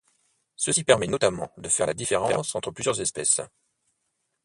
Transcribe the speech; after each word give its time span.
Ceci 0.55 0.83
permet 0.83 1.05
notamment 1.05 1.51
de 1.57 1.69
faire 1.69 1.85
la 1.85 1.93
différence 1.93 2.55
entre 2.55 2.71
plusieurs 2.71 2.99
espèces. 3.01 3.39